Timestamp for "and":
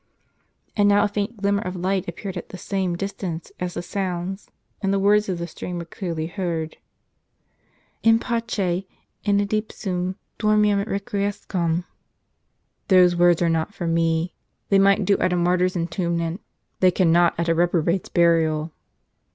0.75-0.89, 4.81-4.91